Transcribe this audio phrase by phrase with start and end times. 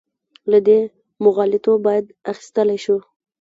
[0.51, 0.79] له دې
[1.23, 2.97] مغالطو باید اخیستلی شو.